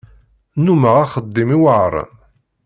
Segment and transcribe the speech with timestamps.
[0.57, 2.11] Nnumeɣ axeddim iweɛren.